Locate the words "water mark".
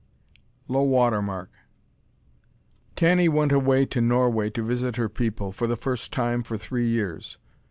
0.81-1.51